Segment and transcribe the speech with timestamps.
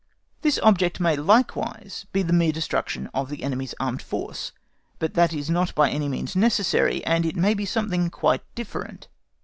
[0.41, 4.51] This object may likewise be the mere destruction of the enemy's armed force;
[4.97, 9.09] but that is not by any means necessary, and it may be something quite different.